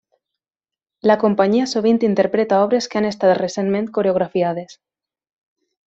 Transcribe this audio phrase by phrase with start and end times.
[1.11, 4.77] La companyia sovint interpreta obres que han estat recentment coreografiades.